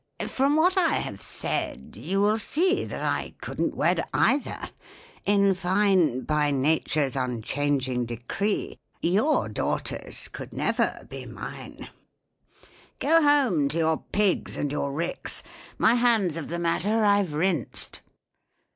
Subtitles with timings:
[0.27, 6.49] "From what I have said you will see That I couldn't wed either—in fine, By
[6.49, 11.89] Nature's unchanging decree Your daughters could never be mine.
[12.99, 15.43] "Go home to your pigs and your ricks,
[15.77, 18.01] My hands of the matter I've rinsed."